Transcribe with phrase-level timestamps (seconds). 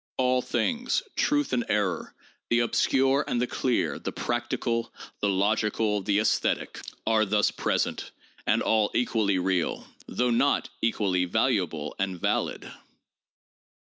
[0.17, 2.15] All things, truth and error,
[2.49, 8.09] the ob scure and the clear, the practical, the logical, the esthetic, are thus present,
[8.47, 12.71] and all equally real— though not equally valuable and valid.